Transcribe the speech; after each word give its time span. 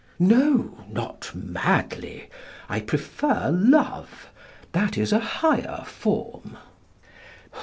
No; 0.17 0.75
not 0.91 1.29
madly. 1.35 2.27
I 2.67 2.79
prefer 2.79 3.51
love; 3.51 4.31
that 4.71 4.97
is 4.97 5.11
a 5.13 5.19
higher 5.19 5.83
form. 5.85 6.57